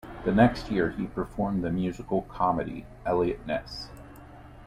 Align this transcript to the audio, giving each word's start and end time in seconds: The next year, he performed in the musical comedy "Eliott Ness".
The 0.25 0.31
next 0.33 0.71
year, 0.71 0.89
he 0.89 1.05
performed 1.05 1.57
in 1.57 1.61
the 1.61 1.69
musical 1.69 2.23
comedy 2.23 2.87
"Eliott 3.05 3.45
Ness". 3.45 3.89